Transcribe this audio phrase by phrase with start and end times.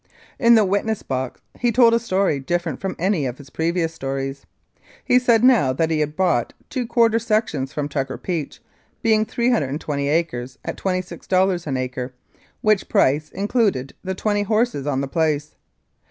[0.39, 4.47] In the witness box he told a story different from any of his previous stories.
[5.05, 8.61] He said now that he had bought two quarter sections from Tucker Peach,
[9.03, 12.15] being 320 acres at $26 an acre,
[12.61, 15.53] which price included the twenty horses on the place.